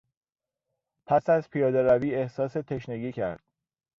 پس 1.07 1.29
از 1.29 1.49
پیادهروی 1.49 2.15
احساس 2.15 2.53
تشنگی 2.53 3.11
کرد. 3.11 3.43